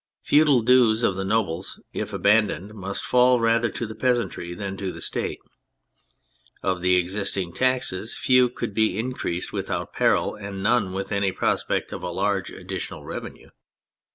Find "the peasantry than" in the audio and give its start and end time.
3.85-4.75